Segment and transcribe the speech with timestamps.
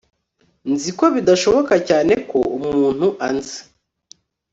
[0.71, 3.57] nzi ko bidashoboka cyane ko umuntu anzi